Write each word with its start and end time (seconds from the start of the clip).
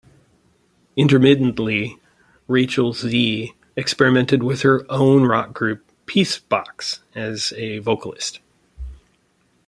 Intermittently, 0.95 1.95
Rachel 2.47 2.91
Z 2.91 3.53
experimented 3.75 4.41
with 4.41 4.63
her 4.63 4.83
own 4.89 5.25
rock 5.27 5.53
group 5.53 5.85
Peacebox 6.07 7.01
as 7.13 7.53
a 7.55 7.77
vocalist. 7.77 8.39